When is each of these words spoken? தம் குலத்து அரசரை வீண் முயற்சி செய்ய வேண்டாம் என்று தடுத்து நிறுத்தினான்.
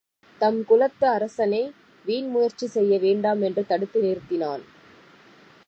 தம் 0.41 0.65
குலத்து 0.65 1.07
அரசரை 1.07 1.61
வீண் 2.05 2.27
முயற்சி 2.27 2.67
செய்ய 2.67 2.99
வேண்டாம் 2.99 3.41
என்று 3.41 3.65
தடுத்து 3.65 4.01
நிறுத்தினான். 4.01 4.63